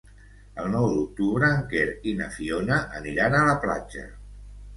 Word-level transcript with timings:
El 0.61 0.69
nou 0.75 0.87
d'octubre 0.93 1.49
en 1.57 1.61
Quer 1.73 1.83
i 2.13 2.15
na 2.23 2.31
Fiona 2.39 2.79
aniran 3.01 3.37
a 3.37 3.45
la 3.51 3.55
platja. 3.69 4.09